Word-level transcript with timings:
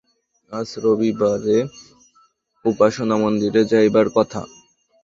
আজ 0.51 0.69
রবিবারে 0.83 1.57
উপাসনা-মন্দিরে 2.65 3.61
যাইবার 3.71 4.07
কথা। 4.15 4.41